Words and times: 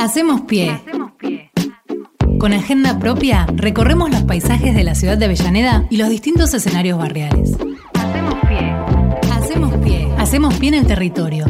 Hacemos 0.00 0.40
pie. 0.40 0.80
Con 2.38 2.54
agenda 2.54 2.98
propia, 2.98 3.46
recorremos 3.54 4.10
los 4.10 4.22
paisajes 4.22 4.74
de 4.74 4.82
la 4.82 4.94
ciudad 4.94 5.18
de 5.18 5.26
Avellaneda 5.26 5.84
y 5.90 5.98
los 5.98 6.08
distintos 6.08 6.54
escenarios 6.54 6.96
barriales. 6.96 7.54
Hacemos 7.92 8.34
pie. 8.48 8.74
Hacemos 9.30 9.74
pie. 9.84 10.08
Hacemos 10.16 10.54
pie 10.54 10.68
en 10.70 10.74
el 10.76 10.86
territorio. 10.86 11.44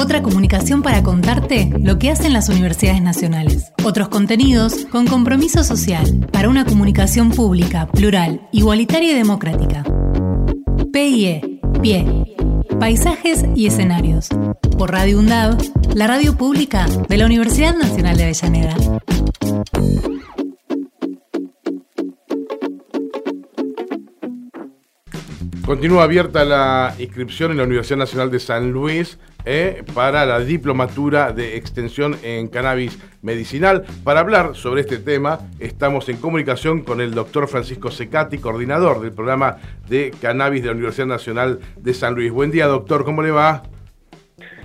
Otra 0.00 0.20
comunicación 0.20 0.82
para 0.82 1.04
contarte 1.04 1.72
lo 1.80 1.96
que 2.00 2.10
hacen 2.10 2.32
las 2.32 2.48
universidades 2.48 3.00
nacionales. 3.00 3.72
Otros 3.84 4.08
contenidos 4.08 4.86
con 4.86 5.06
compromiso 5.06 5.62
social 5.62 6.26
para 6.32 6.48
una 6.48 6.64
comunicación 6.64 7.30
pública, 7.30 7.86
plural, 7.86 8.48
igualitaria 8.50 9.12
y 9.12 9.14
democrática. 9.14 9.84
PIE. 10.92 11.60
Pie. 11.80 12.24
Paisajes 12.80 13.44
y 13.54 13.66
escenarios. 13.68 14.28
Por 14.80 14.92
Radio 14.92 15.18
UNDAV, 15.18 15.58
la 15.94 16.06
radio 16.06 16.34
pública 16.38 16.86
de 17.06 17.18
la 17.18 17.26
Universidad 17.26 17.76
Nacional 17.76 18.16
de 18.16 18.22
Avellaneda. 18.22 18.74
Continúa 25.66 26.04
abierta 26.04 26.46
la 26.46 26.94
inscripción 26.98 27.50
en 27.50 27.58
la 27.58 27.64
Universidad 27.64 27.98
Nacional 27.98 28.30
de 28.30 28.40
San 28.40 28.72
Luis 28.72 29.18
eh, 29.44 29.84
para 29.92 30.24
la 30.24 30.40
diplomatura 30.40 31.32
de 31.32 31.58
extensión 31.58 32.16
en 32.22 32.48
cannabis 32.48 32.98
medicinal. 33.20 33.84
Para 34.02 34.20
hablar 34.20 34.56
sobre 34.56 34.80
este 34.80 34.96
tema, 34.96 35.40
estamos 35.58 36.08
en 36.08 36.16
comunicación 36.16 36.84
con 36.84 37.02
el 37.02 37.12
doctor 37.12 37.48
Francisco 37.48 37.90
Secati, 37.90 38.38
coordinador 38.38 39.02
del 39.02 39.12
programa 39.12 39.58
de 39.90 40.10
cannabis 40.22 40.62
de 40.62 40.68
la 40.68 40.72
Universidad 40.72 41.06
Nacional 41.06 41.60
de 41.76 41.92
San 41.92 42.14
Luis. 42.14 42.32
Buen 42.32 42.50
día, 42.50 42.66
doctor, 42.66 43.04
¿cómo 43.04 43.20
le 43.20 43.30
va? 43.30 43.62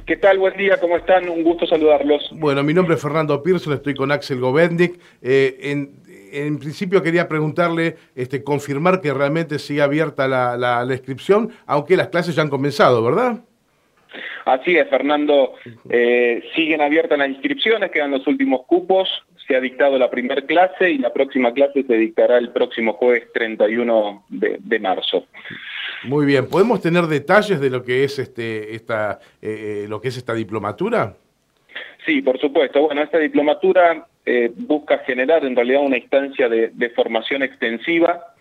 ¿Qué 0.06 0.18
tal? 0.18 0.38
Buen 0.38 0.56
día, 0.56 0.78
¿cómo 0.80 0.98
están? 0.98 1.28
Un 1.30 1.44
gusto 1.44 1.66
saludarlos. 1.66 2.30
Bueno, 2.34 2.64
mi 2.64 2.74
nombre 2.74 2.96
es 2.96 3.02
Fernando 3.02 3.42
Pearson, 3.42 3.74
estoy 3.74 3.96
con 3.96 4.12
Axel 4.12 4.40
Govendik. 4.40 5.00
Eh, 5.22 5.58
en, 6.32 6.60
principio 6.60 7.02
quería 7.02 7.28
preguntarle, 7.28 7.96
este, 8.16 8.44
confirmar 8.44 9.02
que 9.02 9.14
realmente 9.14 9.58
sigue 9.58 9.82
abierta 9.82 10.28
la, 10.28 10.58
la 10.58 10.94
inscripción, 10.94 11.52
aunque 11.66 11.98
las 11.98 12.10
clases 12.10 12.36
ya 12.36 12.44
han 12.44 12.50
comenzado, 12.50 13.02
¿verdad? 13.04 13.42
Así 14.46 14.78
es, 14.78 14.88
Fernando. 14.90 15.56
Eh, 15.90 16.44
siguen 16.56 16.82
abiertas 16.82 17.18
las 17.18 17.30
inscripciones, 17.30 17.92
quedan 17.92 18.12
los 18.12 18.26
últimos 18.28 18.66
cupos. 18.68 19.10
Se 19.48 19.56
ha 19.56 19.60
dictado 19.60 19.98
la 19.98 20.10
primera 20.10 20.42
clase 20.44 20.92
y 20.92 20.98
la 21.00 21.12
próxima 21.12 21.54
clase 21.54 21.84
se 21.84 21.94
dictará 21.96 22.38
el 22.38 22.50
próximo 22.50 22.94
jueves 22.94 23.32
31 23.34 24.26
de, 24.30 24.80
marzo. 24.80 25.26
Muy 26.04 26.26
bien. 26.26 26.48
¿Podemos 26.48 26.82
tener 26.82 27.06
detalles 27.08 27.60
de 27.60 27.70
lo 27.70 27.84
que 27.84 28.04
es 28.04 28.20
este, 28.20 28.76
esta, 28.76 29.20
eh, 29.42 29.84
eh, 29.84 29.88
lo 29.88 30.02
que 30.02 30.10
es 30.10 30.18
esta 30.18 30.34
diplomatura? 30.34 31.16
Sí, 32.06 32.22
por 32.22 32.40
supuesto. 32.40 32.82
Bueno, 32.82 33.02
esta 33.02 33.18
diplomatura 33.18 34.08
busca 34.56 35.00
generar 35.00 35.46
en 35.46 35.56
realidad 35.56 35.82
una 35.84 35.98
instancia 35.98 36.50
de 36.50 36.92
formación 36.96 37.44
extensiva 37.44 38.36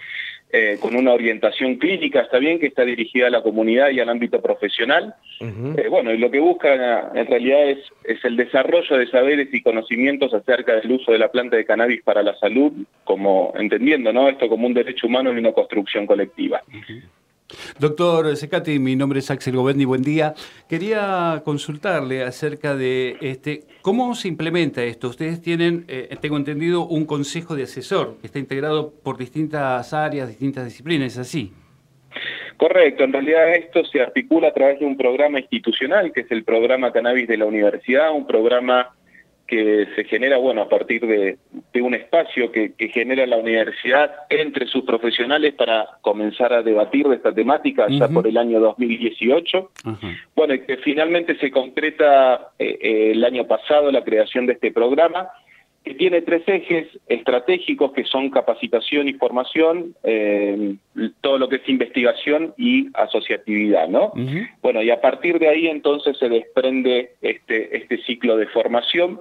eh, 0.56 0.78
con 0.78 0.94
una 0.94 1.12
orientación 1.12 1.74
clínica, 1.78 2.20
está 2.20 2.38
bien, 2.38 2.60
que 2.60 2.68
está 2.68 2.84
dirigida 2.84 3.26
a 3.26 3.30
la 3.30 3.42
comunidad 3.42 3.90
y 3.90 3.98
al 3.98 4.08
ámbito 4.08 4.40
profesional. 4.40 5.16
Eh, 5.40 5.88
bueno, 5.90 6.12
y 6.12 6.18
lo 6.18 6.30
que 6.30 6.38
busca 6.38 7.10
en 7.12 7.26
realidad 7.26 7.70
es, 7.70 7.78
es 8.04 8.24
el 8.24 8.36
desarrollo 8.36 8.96
de 8.96 9.08
saberes 9.08 9.52
y 9.52 9.62
conocimientos 9.62 10.32
acerca 10.32 10.76
del 10.76 10.92
uso 10.92 11.10
de 11.10 11.18
la 11.18 11.32
planta 11.32 11.56
de 11.56 11.64
cannabis 11.64 12.04
para 12.04 12.22
la 12.22 12.36
salud, 12.36 12.70
como 13.02 13.52
entendiendo 13.56 14.12
¿no? 14.12 14.28
esto 14.28 14.48
como 14.48 14.68
un 14.68 14.74
derecho 14.74 15.08
humano 15.08 15.32
y 15.32 15.38
una 15.38 15.50
construcción 15.50 16.06
colectiva. 16.06 16.62
Doctor 17.78 18.36
Secati, 18.36 18.78
mi 18.78 18.96
nombre 18.96 19.18
es 19.18 19.30
Axel 19.30 19.56
Govendi, 19.56 19.84
buen 19.84 20.02
día. 20.02 20.34
Quería 20.68 21.42
consultarle 21.44 22.22
acerca 22.22 22.74
de 22.74 23.16
este, 23.20 23.64
cómo 23.82 24.14
se 24.14 24.28
implementa 24.28 24.82
esto. 24.82 25.08
Ustedes 25.08 25.42
tienen, 25.42 25.84
eh, 25.88 26.16
tengo 26.20 26.36
entendido, 26.36 26.86
un 26.86 27.04
consejo 27.04 27.54
de 27.54 27.64
asesor 27.64 28.16
que 28.20 28.28
está 28.28 28.38
integrado 28.38 28.92
por 29.02 29.18
distintas 29.18 29.92
áreas, 29.92 30.28
distintas 30.28 30.64
disciplinas, 30.64 31.12
¿es 31.12 31.18
así? 31.18 31.52
Correcto, 32.56 33.04
en 33.04 33.12
realidad 33.12 33.54
esto 33.54 33.84
se 33.84 34.00
articula 34.00 34.48
a 34.48 34.54
través 34.54 34.78
de 34.78 34.86
un 34.86 34.96
programa 34.96 35.40
institucional, 35.40 36.12
que 36.12 36.20
es 36.20 36.30
el 36.30 36.44
programa 36.44 36.92
Cannabis 36.92 37.28
de 37.28 37.36
la 37.36 37.46
Universidad, 37.46 38.12
un 38.12 38.26
programa 38.26 38.94
que 39.46 39.86
se 39.94 40.04
genera, 40.04 40.38
bueno, 40.38 40.62
a 40.62 40.68
partir 40.68 41.06
de, 41.06 41.38
un 41.82 41.94
espacio 41.94 42.50
que, 42.50 42.72
genera 42.92 43.26
la 43.26 43.36
universidad 43.36 44.10
entre 44.30 44.66
sus 44.66 44.84
profesionales 44.84 45.54
para 45.54 45.86
comenzar 46.00 46.52
a 46.52 46.62
debatir 46.62 47.06
de 47.08 47.16
esta 47.16 47.32
temática 47.32 47.86
ya 47.90 48.08
por 48.08 48.26
el 48.26 48.38
año 48.38 48.60
2018. 48.60 49.70
Bueno, 50.34 50.54
y 50.54 50.60
que 50.60 50.78
finalmente 50.78 51.36
se 51.38 51.50
concreta 51.50 52.52
eh, 52.58 52.78
eh, 52.80 53.10
el 53.12 53.24
año 53.24 53.46
pasado 53.46 53.90
la 53.90 54.04
creación 54.04 54.46
de 54.46 54.54
este 54.54 54.72
programa, 54.72 55.28
que 55.84 55.94
tiene 55.94 56.22
tres 56.22 56.42
ejes 56.46 56.88
estratégicos 57.08 57.92
que 57.92 58.04
son 58.04 58.30
capacitación 58.30 59.06
y 59.06 59.12
formación, 59.12 59.94
eh, 60.02 60.76
todo 61.20 61.38
lo 61.38 61.48
que 61.48 61.56
es 61.56 61.68
investigación 61.68 62.54
y 62.56 62.88
asociatividad, 62.94 63.88
¿no? 63.88 64.12
Bueno, 64.62 64.82
y 64.82 64.90
a 64.90 65.02
partir 65.02 65.38
de 65.38 65.48
ahí 65.48 65.66
entonces 65.66 66.16
se 66.16 66.30
desprende 66.30 67.12
este, 67.20 67.76
este 67.76 67.98
ciclo 68.04 68.38
de 68.38 68.46
formación 68.46 69.20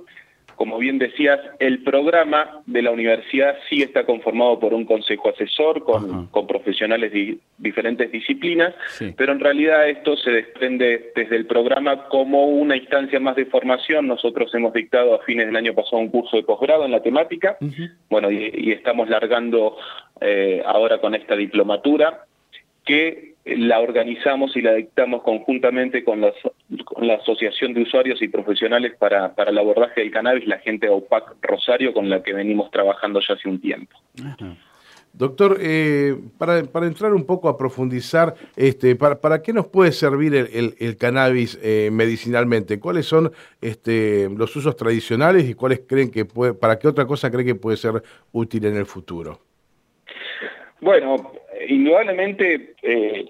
como 0.56 0.78
bien 0.78 1.00
decías, 1.00 1.40
el 1.60 1.84
programa 1.84 2.62
de 2.66 2.82
la 2.82 2.92
universidad 2.92 3.56
sí 3.70 3.82
está 3.82 4.06
conformado 4.06 4.60
por 4.60 4.74
un 4.74 4.86
consejo 4.86 5.30
asesor 5.30 5.84
con, 5.84 6.48
profesionales 6.48 7.12
de 7.12 7.38
diferentes 7.58 8.12
disciplinas, 8.12 8.74
pero 9.16 9.32
en 9.32 9.40
realidad 9.40 9.90
esto 9.90 10.16
se 10.18 10.32
desprende 10.32 11.12
desde 11.16 11.36
el 11.36 11.46
programa 11.46 12.08
como 12.10 12.48
una 12.48 12.76
instancia 12.76 13.20
más 13.20 13.36
de 13.36 13.46
formación. 13.46 14.08
Nosotros 14.08 14.54
hemos 14.54 14.74
dictado 14.74 15.16
a 15.16 15.20
fines 15.20 15.48
del 15.48 15.56
año 15.56 15.74
pasado 15.74 15.98
un 15.98 16.10
curso 16.10 16.38
de 16.38 16.44
posgrado 16.44 16.86
en 16.86 16.92
la 16.92 17.02
temática, 17.02 17.58
bueno, 18.10 18.32
y, 18.32 18.72
estamos 18.74 19.08
largando 19.08 19.78
eh, 20.20 20.62
ahora 20.66 21.00
con 21.00 21.16
esta 21.16 21.36
diplomatura 21.36 22.26
que 22.86 23.34
la 23.46 23.80
organizamos 23.80 24.56
y 24.56 24.62
la 24.62 24.74
dictamos 24.74 25.22
conjuntamente 25.24 26.04
con, 26.04 26.22
la 26.22 27.14
Asociación 27.16 27.74
de 27.74 27.82
Usuarios 27.82 28.22
y 28.22 28.30
Profesionales 28.30 28.94
para, 28.98 29.34
el 29.36 29.58
abordaje 29.58 30.02
del 30.02 30.12
cannabis, 30.12 30.48
la 30.48 30.60
gente 30.60 30.88
de 30.88 30.94
OPAC 30.94 31.36
Rosario, 31.42 31.94
con 31.94 32.10
la 32.10 32.24
que 32.24 32.34
venimos 32.34 32.72
trabajando 32.72 33.20
ya 33.20 33.34
hace 33.34 33.50
un 33.50 33.60
tiempo. 33.60 33.98
Doctor, 35.12 35.58
eh, 35.62 36.16
para, 36.40 36.60
entrar 36.88 37.14
un 37.14 37.26
poco 37.26 37.48
a 37.50 37.58
profundizar, 37.58 38.34
este, 38.56 38.96
para, 38.96 39.42
qué 39.44 39.54
nos 39.54 39.68
puede 39.68 39.92
servir 39.92 40.34
el, 40.34 40.98
cannabis 40.98 41.60
eh, 41.62 41.90
medicinalmente? 41.92 42.80
¿Cuáles 42.80 43.06
son 43.06 43.32
este, 43.62 44.28
los 44.30 44.56
usos 44.56 44.76
tradicionales 44.76 45.48
y 45.48 45.54
cuáles 45.54 45.82
creen 45.88 46.10
que 46.10 46.26
puede, 46.26 46.54
para 46.54 46.80
qué 46.80 46.88
otra 46.88 47.06
cosa 47.06 47.30
creen 47.30 47.46
que 47.46 47.56
puede 47.56 47.78
ser 47.78 48.02
útil 48.32 48.66
en 48.66 48.76
el 48.78 48.86
futuro? 48.86 49.40
Bueno, 50.82 51.32
indudablemente 51.68 52.76
eh, 52.82 53.26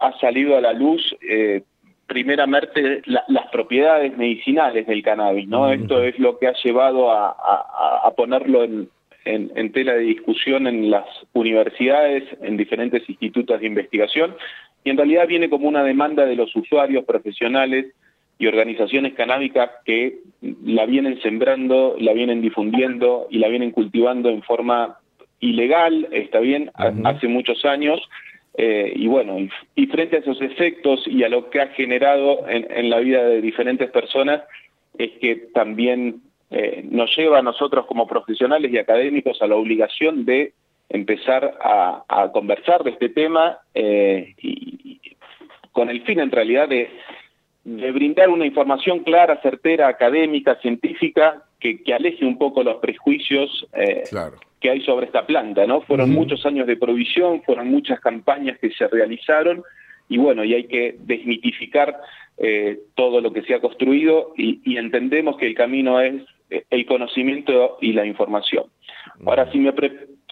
ha 0.00 0.18
salido 0.18 0.56
a 0.56 0.60
la 0.60 0.72
luz 0.72 1.16
eh, 1.28 1.62
primeramente 2.06 3.02
las 3.06 3.48
propiedades 3.50 4.16
medicinales 4.16 4.86
del 4.86 5.02
cannabis, 5.02 5.48
¿no? 5.48 5.72
Esto 5.72 6.02
es 6.02 6.18
lo 6.18 6.38
que 6.38 6.46
ha 6.46 6.54
llevado 6.62 7.10
a, 7.10 8.12
ponerlo 8.16 8.62
en, 8.64 9.72
tela 9.72 9.94
de 9.94 10.00
discusión 10.00 10.68
en 10.68 10.90
las 10.90 11.04
universidades, 11.32 12.24
en 12.42 12.56
diferentes 12.56 13.08
institutos 13.08 13.60
de 13.60 13.66
investigación, 13.66 14.36
y 14.84 14.90
en 14.90 14.96
realidad 14.96 15.26
viene 15.26 15.50
como 15.50 15.68
una 15.68 15.82
demanda 15.82 16.24
de 16.24 16.36
los 16.36 16.54
usuarios 16.54 17.04
profesionales 17.04 17.86
y 18.38 18.46
organizaciones 18.46 19.14
canábicas 19.14 19.70
que 19.84 20.18
la 20.64 20.86
vienen 20.86 21.20
sembrando, 21.22 21.96
la 21.98 22.12
vienen 22.12 22.40
difundiendo 22.40 23.26
y 23.30 23.38
la 23.38 23.48
vienen 23.48 23.72
cultivando 23.72 24.28
en 24.28 24.42
forma 24.42 24.98
ilegal, 25.40 26.08
está 26.12 26.40
bien, 26.40 26.70
hace 27.04 27.28
muchos 27.28 27.64
años, 27.64 28.00
eh, 28.58 28.92
y 28.96 29.06
bueno, 29.06 29.36
y, 29.74 29.86
frente 29.86 30.16
a 30.16 30.20
esos 30.20 30.40
efectos 30.40 31.06
y 31.06 31.22
a 31.24 31.28
lo 31.28 31.50
que 31.50 31.60
ha 31.60 31.68
generado 31.68 32.48
en, 32.48 32.88
la 32.88 33.00
vida 33.00 33.22
de 33.24 33.42
diferentes 33.42 33.90
personas, 33.90 34.42
es 34.96 35.12
que 35.20 35.36
también 35.52 36.22
eh, 36.50 36.82
nos 36.90 37.14
lleva 37.16 37.40
a 37.40 37.42
nosotros 37.42 37.84
como 37.86 38.06
profesionales 38.06 38.72
y 38.72 38.78
académicos 38.78 39.42
a 39.42 39.46
la 39.46 39.56
obligación 39.56 40.24
de 40.24 40.54
empezar 40.88 41.58
a, 41.60 42.30
conversar 42.32 42.82
de 42.84 42.90
este 42.90 43.08
tema 43.08 43.58
eh, 43.74 44.34
y, 44.40 45.00
con 45.72 45.90
el 45.90 46.02
fin 46.02 46.20
en 46.20 46.30
realidad 46.30 46.68
de, 46.68 46.88
brindar 47.64 48.30
una 48.30 48.46
información 48.46 49.00
clara, 49.00 49.40
certera, 49.42 49.88
académica, 49.88 50.54
científica, 50.62 51.42
que, 51.74 51.94
aleje 51.94 52.24
un 52.24 52.38
poco 52.38 52.62
los 52.62 52.76
prejuicios 52.76 53.66
claro 54.10 54.38
que 54.60 54.70
hay 54.70 54.80
sobre 54.82 55.06
esta 55.06 55.26
planta, 55.26 55.66
¿no? 55.66 55.82
Fueron 55.82 56.10
muchos 56.10 56.44
años 56.46 56.66
de 56.66 56.76
provisión, 56.76 57.42
fueron 57.42 57.68
muchas 57.68 58.00
campañas 58.00 58.58
que 58.58 58.70
se 58.70 58.88
realizaron 58.88 59.62
y 60.08 60.18
bueno, 60.18 60.44
y 60.44 60.54
hay 60.54 60.64
que 60.64 60.96
desmitificar 61.00 62.00
eh, 62.38 62.78
todo 62.94 63.20
lo 63.20 63.32
que 63.32 63.42
se 63.42 63.54
ha 63.54 63.60
construido 63.60 64.32
y, 64.36 64.76
entendemos 64.76 65.36
que 65.36 65.46
el 65.46 65.54
camino 65.54 66.00
es 66.00 66.22
eh, 66.50 66.64
el 66.70 66.86
conocimiento 66.86 67.78
y 67.80 67.92
la 67.92 68.06
información. 68.06 68.64
Ahora, 69.24 69.50
si 69.50 69.58
me, 69.58 69.72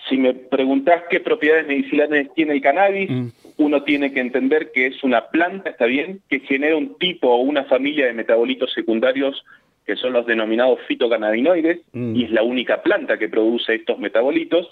si 0.08 0.16
me 0.16 0.34
preguntás 0.34 1.04
qué 1.10 1.20
propiedades 1.20 1.66
medicinales 1.66 2.28
tiene 2.34 2.52
el 2.54 2.60
cannabis, 2.60 3.10
uno 3.56 3.82
tiene 3.82 4.12
que 4.12 4.20
entender 4.20 4.70
que 4.72 4.86
es 4.86 5.02
una 5.02 5.28
planta, 5.28 5.70
está 5.70 5.86
bien, 5.86 6.20
que 6.28 6.40
genera 6.40 6.76
un 6.76 6.98
tipo 6.98 7.28
o 7.28 7.38
una 7.38 7.64
familia 7.64 8.06
de 8.06 8.12
metabolitos 8.12 8.72
secundarios 8.72 9.44
que 9.84 9.96
son 9.96 10.12
los 10.12 10.26
denominados 10.26 10.80
fitocannabinoides, 10.88 11.80
mm. 11.92 12.16
y 12.16 12.24
es 12.24 12.30
la 12.30 12.42
única 12.42 12.82
planta 12.82 13.18
que 13.18 13.28
produce 13.28 13.74
estos 13.74 13.98
metabolitos. 13.98 14.70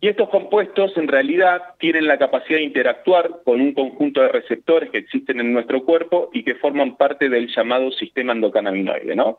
Y 0.00 0.08
estos 0.08 0.28
compuestos 0.28 0.96
en 0.96 1.08
realidad 1.08 1.62
tienen 1.78 2.06
la 2.06 2.18
capacidad 2.18 2.58
de 2.58 2.64
interactuar 2.64 3.30
con 3.44 3.60
un 3.60 3.72
conjunto 3.72 4.20
de 4.20 4.28
receptores 4.28 4.90
que 4.90 4.98
existen 4.98 5.40
en 5.40 5.52
nuestro 5.52 5.84
cuerpo 5.84 6.30
y 6.34 6.42
que 6.42 6.54
forman 6.54 6.96
parte 6.96 7.30
del 7.30 7.48
llamado 7.48 7.90
sistema 7.92 8.32
endocannabinoide, 8.32 9.16
¿no? 9.16 9.38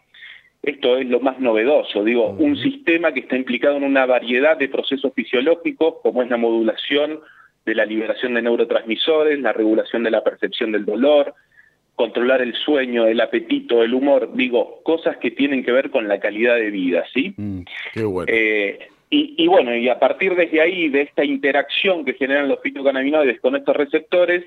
Esto 0.63 0.97
es 0.97 1.07
lo 1.07 1.19
más 1.19 1.39
novedoso, 1.39 2.03
digo, 2.03 2.29
un 2.31 2.57
sistema 2.57 3.13
que 3.13 3.21
está 3.21 3.37
implicado 3.37 3.77
en 3.77 3.83
una 3.83 4.05
variedad 4.07 4.57
de 4.57 4.67
procesos 4.67 5.13
fisiológicos, 5.13 5.95
como 6.01 6.23
es 6.23 6.29
la 6.29 6.37
modulación 6.37 7.19
de 7.65 7.75
la 7.75 7.85
liberación 7.85 8.33
de 8.33 8.41
neurotransmisores, 8.41 9.39
la 9.39 9.53
regulación 9.53 10.03
de 10.03 10.11
la 10.11 10.23
percepción 10.23 10.71
del 10.71 10.85
dolor, 10.85 11.35
controlar 11.97 12.43
el 12.43 12.53
sueño, 12.53 13.07
el 13.07 13.19
apetito, 13.19 13.81
el 13.81 13.95
humor, 13.95 14.29
digo, 14.35 14.81
cosas 14.83 15.17
que 15.17 15.31
tienen 15.31 15.63
que 15.63 15.71
ver 15.71 15.89
con 15.89 16.07
la 16.07 16.19
calidad 16.19 16.55
de 16.55 16.69
vida, 16.69 17.03
¿sí? 17.11 17.33
Mm, 17.35 17.61
qué 17.91 18.03
bueno. 18.03 18.31
Eh, 18.31 18.87
y, 19.09 19.47
bueno, 19.47 19.75
y 19.75 19.89
a 19.89 19.99
partir 19.99 20.35
de 20.35 20.61
ahí, 20.61 20.89
de 20.89 21.01
esta 21.01 21.25
interacción 21.25 22.05
que 22.05 22.13
generan 22.13 22.49
los 22.49 22.61
fitocannabinoides 22.61 23.39
con 23.39 23.55
estos 23.55 23.75
receptores, 23.75 24.43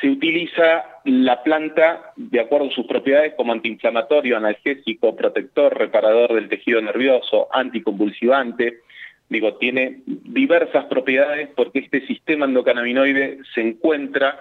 se 0.00 0.08
utiliza 0.08 0.84
la 1.04 1.42
planta 1.44 2.12
de 2.16 2.40
acuerdo 2.40 2.68
a 2.68 2.74
sus 2.74 2.86
propiedades 2.86 3.34
como 3.36 3.52
antiinflamatorio, 3.52 4.36
analgésico, 4.36 5.14
protector, 5.14 5.78
reparador 5.78 6.34
del 6.34 6.48
tejido 6.48 6.80
nervioso, 6.82 7.46
anticonvulsivante. 7.52 8.78
Digo, 9.28 9.54
tiene 9.58 10.00
diversas 10.06 10.86
propiedades 10.86 11.50
porque 11.54 11.80
este 11.80 12.04
sistema 12.06 12.46
endocannabinoide 12.46 13.40
se 13.54 13.60
encuentra 13.60 14.40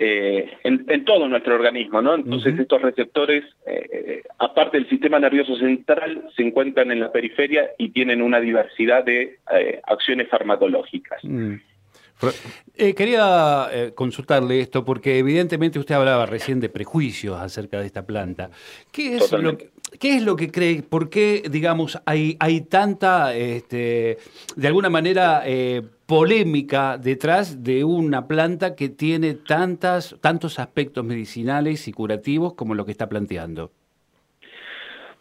eh, 0.00 0.50
en, 0.62 1.04
todo 1.04 1.28
nuestro 1.28 1.56
organismo, 1.56 2.00
¿no? 2.00 2.14
Entonces 2.14 2.58
estos 2.58 2.80
receptores, 2.80 3.44
eh, 3.66 4.22
aparte 4.38 4.78
del 4.78 4.88
sistema 4.88 5.18
nervioso 5.18 5.56
central, 5.56 6.28
se 6.36 6.42
encuentran 6.42 6.92
en 6.92 7.00
la 7.00 7.10
periferia 7.10 7.70
y 7.78 7.88
tienen 7.90 8.22
una 8.22 8.38
diversidad 8.38 9.04
de 9.04 9.38
eh, 9.52 9.80
acciones 9.84 10.28
farmacológicas. 10.28 11.20
Mm. 12.20 12.90
quería 12.96 13.68
consultarle 13.94 14.60
esto 14.60 14.84
porque 14.84 15.18
evidentemente 15.18 15.78
usted 15.78 15.94
hablaba 15.94 16.26
recién 16.26 16.60
de 16.60 16.68
prejuicios 16.68 17.38
acerca 17.38 17.80
de 17.80 17.86
esta 17.86 18.04
planta. 18.06 18.50
¿Qué 18.92 19.16
es, 19.16 19.32
lo 19.32 19.56
que, 19.56 19.70
¿qué 20.00 20.16
es 20.16 20.22
lo 20.22 20.36
que 20.36 20.50
cree? 20.50 20.82
¿Por 20.82 21.10
qué, 21.10 21.42
digamos, 21.50 22.00
hay, 22.06 22.36
hay 22.40 22.62
tanta, 22.62 23.34
este, 23.34 24.18
de 24.56 24.66
alguna 24.66 24.90
manera, 24.90 25.44
polémica 26.08 26.96
detrás 26.96 27.62
de 27.62 27.84
una 27.84 28.26
planta 28.26 28.74
que 28.74 28.88
tiene 28.88 29.34
tantas, 29.34 30.16
tantos 30.22 30.58
aspectos 30.58 31.04
medicinales 31.04 31.86
y 31.86 31.92
curativos 31.92 32.54
como 32.54 32.74
lo 32.74 32.86
que 32.86 32.92
está 32.92 33.10
planteando? 33.10 33.70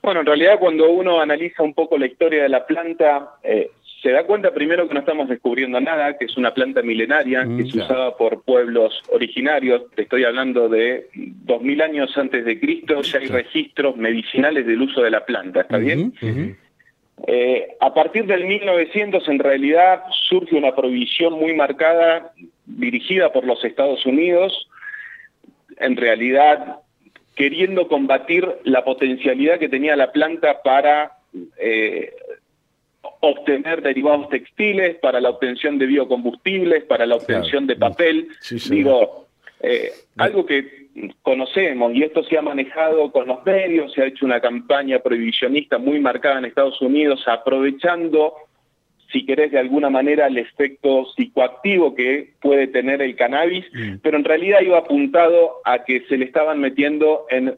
Bueno, 0.01 0.21
en 0.21 0.25
realidad 0.25 0.57
cuando 0.57 0.89
uno 0.89 1.19
analiza 1.19 1.61
un 1.61 1.73
poco 1.73 1.97
la 1.97 2.05
historia 2.05 2.43
de 2.43 2.47
la 2.47 2.65
planta, 2.65 3.33
eh, 3.43 3.69
se 4.01 4.11
da 4.11 4.25
cuenta 4.25 4.53
primero 4.53 4.87
que 4.87 4.93
no 4.93 4.99
estamos 4.99 5.27
descubriendo 5.27 5.79
nada, 5.81 6.17
que 6.17 6.25
es 6.25 6.37
una 6.37 6.53
planta 6.53 6.81
milenaria, 6.81 7.41
que 7.43 7.63
mm, 7.63 7.71
se 7.71 7.79
usaba 7.79 8.15
por 8.15 8.43
pueblos 8.43 9.01
originarios, 9.11 9.89
te 9.95 10.03
estoy 10.03 10.23
hablando 10.23 10.69
de 10.69 11.09
2000 11.13 11.81
años 11.81 12.17
antes 12.17 12.45
de 12.45 12.59
Cristo, 12.59 13.01
ya 13.01 13.19
hay 13.19 13.27
registros 13.27 13.97
medicinales 13.97 14.67
del 14.67 14.81
uso 14.81 15.01
de 15.01 15.11
la 15.11 15.25
planta, 15.25 15.61
¿está 15.61 15.77
bien? 15.77 16.13
Eh, 17.25 17.75
a 17.79 17.95
partir 17.95 18.27
del 18.27 18.45
1900 18.45 19.27
en 19.27 19.39
realidad 19.39 20.03
surge 20.29 20.55
una 20.55 20.75
prohibición 20.75 21.33
muy 21.33 21.55
marcada 21.55 22.31
dirigida 22.67 23.33
por 23.33 23.43
los 23.43 23.63
Estados 23.65 24.05
Unidos, 24.05 24.69
en 25.77 25.97
realidad 25.97 26.81
queriendo 27.35 27.87
combatir 27.87 28.47
la 28.63 28.83
potencialidad 28.83 29.57
que 29.57 29.69
tenía 29.69 29.95
la 29.95 30.11
planta 30.11 30.61
para 30.61 31.13
eh, 31.59 32.13
obtener 33.21 33.81
derivados 33.81 34.29
textiles, 34.29 34.97
para 35.01 35.19
la 35.19 35.29
obtención 35.29 35.77
de 35.77 35.85
biocombustibles, 35.85 36.83
para 36.83 37.05
la 37.05 37.15
obtención 37.15 37.67
de 37.67 37.75
papel. 37.75 38.29
Digo, 38.69 39.27
eh, 39.61 39.91
algo 40.17 40.45
que 40.45 40.87
conocemos, 41.21 41.93
y 41.93 42.03
esto 42.03 42.23
se 42.23 42.37
ha 42.37 42.41
manejado 42.41 43.11
con 43.11 43.27
los 43.27 43.45
medios, 43.45 43.93
se 43.93 44.01
ha 44.01 44.05
hecho 44.05 44.25
una 44.25 44.39
campaña 44.39 44.99
prohibicionista 44.99 45.77
muy 45.77 45.99
marcada 45.99 46.39
en 46.39 46.45
Estados 46.45 46.81
Unidos, 46.81 47.23
aprovechando, 47.27 48.33
si 49.11 49.25
querés, 49.25 49.51
de 49.51 49.59
alguna 49.59 49.89
manera 49.89 50.27
el 50.27 50.37
efecto 50.37 51.05
psicoactivo 51.15 51.95
que 51.95 52.33
puede 52.41 52.67
tener 52.67 53.01
el 53.01 53.15
cannabis, 53.15 53.65
mm. 53.73 53.95
pero 54.01 54.17
en 54.17 54.23
realidad 54.23 54.59
iba 54.61 54.79
apuntado 54.79 55.61
a 55.63 55.83
que 55.83 56.01
se 56.09 56.17
le 56.17 56.25
estaban 56.25 56.59
metiendo 56.59 57.25
en, 57.29 57.57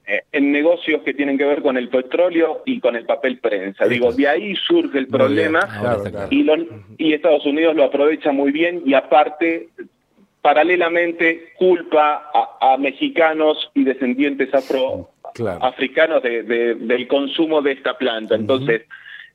negocios 0.52 1.02
que 1.04 1.14
tienen 1.14 1.38
que 1.38 1.46
ver 1.46 1.62
con 1.62 1.78
el 1.78 1.90
petróleo 1.90 2.62
y 2.66 2.80
con 2.80 2.96
el 2.96 3.06
papel 3.06 3.40
prensa. 3.40 3.86
Digo, 3.86 4.12
de 4.12 4.28
ahí 4.28 4.56
surge 4.56 4.98
el 4.98 5.08
problema 5.08 5.60
y, 6.30 6.46
y 6.98 7.14
Estados 7.14 7.46
Unidos 7.46 7.76
lo 7.76 7.86
aprovecha 7.86 8.32
muy 8.32 8.52
bien 8.52 8.82
y 8.86 8.94
aparte 8.94 9.70
paralelamente 10.42 11.54
culpa 11.58 12.32
a, 12.62 12.78
mexicanos 12.78 13.70
y 13.74 13.84
descendientes 13.84 14.50
afroafricanos 14.54 16.24
del 16.24 17.08
consumo 17.08 17.62
de 17.62 17.74
esta 17.74 17.98
planta. 17.98 18.36
Entonces, 18.36 18.84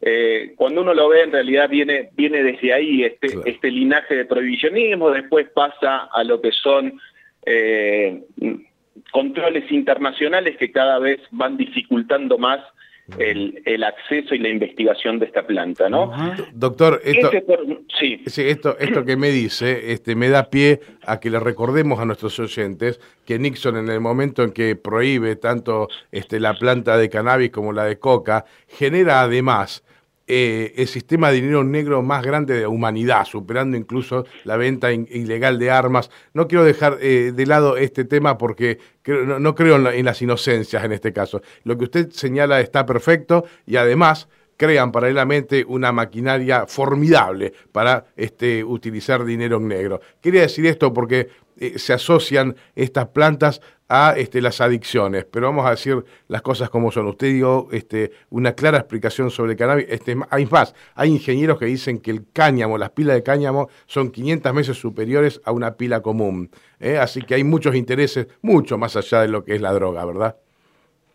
eh, 0.06 0.52
cuando 0.56 0.82
uno 0.82 0.92
lo 0.92 1.08
ve, 1.08 1.22
en 1.22 1.32
realidad 1.32 1.66
viene, 1.70 2.10
viene 2.14 2.42
desde 2.42 2.74
ahí 2.74 3.04
este, 3.04 3.38
este 3.46 3.70
linaje 3.70 4.14
de 4.14 4.26
prohibicionismo, 4.26 5.10
después 5.10 5.48
pasa 5.48 6.10
a 6.12 6.22
lo 6.24 6.42
que 6.42 6.52
son 6.52 7.00
eh, 7.46 8.22
controles 9.10 9.72
internacionales 9.72 10.58
que 10.58 10.70
cada 10.70 10.98
vez 10.98 11.20
van 11.30 11.56
dificultando 11.56 12.36
más 12.36 12.60
el, 13.18 13.82
acceso 13.82 14.34
y 14.34 14.38
la 14.40 14.50
investigación 14.50 15.18
de 15.18 15.26
esta 15.26 15.46
planta, 15.46 15.88
¿no? 15.88 16.12
Doctor, 16.52 17.00
esto, 17.02 17.30
sí. 17.98 18.22
esto, 18.26 18.76
esto 18.78 19.04
que 19.06 19.16
me 19.16 19.30
dice 19.30 19.92
este, 19.92 20.16
me 20.16 20.28
da 20.28 20.50
pie 20.50 20.80
a 21.06 21.18
que 21.18 21.30
le 21.30 21.40
recordemos 21.40 21.98
a 21.98 22.04
nuestros 22.04 22.38
oyentes 22.40 23.00
que 23.24 23.38
Nixon 23.38 23.78
en 23.78 23.88
el 23.88 24.00
momento 24.00 24.42
en 24.42 24.52
que 24.52 24.76
prohíbe 24.76 25.36
tanto 25.36 25.88
este, 26.12 26.40
la 26.40 26.54
planta 26.54 26.98
de 26.98 27.08
cannabis 27.08 27.50
como 27.50 27.72
la 27.72 27.84
de 27.84 27.98
coca, 27.98 28.44
genera 28.68 29.22
además 29.22 29.82
eh, 30.26 30.72
el 30.76 30.88
sistema 30.88 31.30
de 31.30 31.36
dinero 31.36 31.64
negro 31.64 32.02
más 32.02 32.24
grande 32.24 32.54
de 32.54 32.62
la 32.62 32.68
humanidad, 32.68 33.26
superando 33.26 33.76
incluso 33.76 34.24
la 34.44 34.56
venta 34.56 34.90
ilegal 34.90 35.58
de 35.58 35.70
armas. 35.70 36.10
No 36.32 36.48
quiero 36.48 36.64
dejar 36.64 36.96
eh, 37.02 37.32
de 37.34 37.46
lado 37.46 37.76
este 37.76 38.04
tema 38.04 38.38
porque 38.38 38.78
no, 39.06 39.54
creo 39.54 39.76
en, 39.90 40.04
las 40.04 40.22
inocencias 40.22 40.82
en 40.82 40.92
este 40.92 41.12
caso. 41.12 41.42
Lo 41.64 41.76
que 41.76 41.84
usted 41.84 42.10
señala 42.10 42.60
está 42.60 42.86
perfecto 42.86 43.44
y 43.66 43.76
además 43.76 44.28
crean 44.56 44.92
paralelamente 44.92 45.64
una 45.68 45.92
maquinaria 45.92 46.66
formidable 46.66 47.52
para 47.72 48.06
este, 48.16 48.64
utilizar 48.64 49.24
dinero 49.24 49.60
negro. 49.60 50.00
Quería 50.22 50.42
decir 50.42 50.64
esto 50.66 50.92
porque 50.94 51.28
eh, 51.58 51.78
se 51.78 51.92
asocian 51.92 52.56
estas 52.74 53.08
plantas 53.08 53.60
a 53.96 54.14
este, 54.16 54.42
las 54.42 54.60
adicciones, 54.60 55.24
pero 55.24 55.46
vamos 55.46 55.64
a 55.66 55.70
decir 55.70 56.02
las 56.26 56.42
cosas 56.42 56.68
como 56.68 56.90
son. 56.90 57.06
Usted 57.06 57.32
dio 57.32 57.68
este, 57.70 58.10
una 58.28 58.52
clara 58.54 58.78
explicación 58.78 59.30
sobre 59.30 59.52
el 59.52 59.58
cannabis. 59.58 59.86
Este, 59.88 60.16
hay 60.30 60.46
más, 60.46 60.74
hay 60.96 61.10
ingenieros 61.10 61.60
que 61.60 61.66
dicen 61.66 62.00
que 62.00 62.10
el 62.10 62.22
cáñamo, 62.32 62.76
las 62.76 62.90
pilas 62.90 63.14
de 63.14 63.22
cáñamo, 63.22 63.68
son 63.86 64.10
500 64.10 64.52
veces 64.52 64.76
superiores 64.78 65.40
a 65.44 65.52
una 65.52 65.76
pila 65.76 66.00
común. 66.00 66.50
¿eh? 66.80 66.98
Así 66.98 67.22
que 67.22 67.36
hay 67.36 67.44
muchos 67.44 67.76
intereses, 67.76 68.26
mucho 68.42 68.78
más 68.78 68.96
allá 68.96 69.22
de 69.22 69.28
lo 69.28 69.44
que 69.44 69.54
es 69.54 69.60
la 69.60 69.72
droga, 69.72 70.04
¿verdad? 70.04 70.36